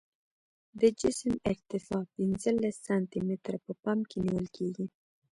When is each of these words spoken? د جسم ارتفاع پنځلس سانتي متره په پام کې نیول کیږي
د 0.79 0.81
جسم 1.01 1.33
ارتفاع 1.51 2.03
پنځلس 2.15 2.75
سانتي 2.87 3.19
متره 3.27 3.57
په 3.65 3.71
پام 3.83 3.99
کې 4.09 4.17
نیول 4.25 4.47
کیږي 4.57 4.85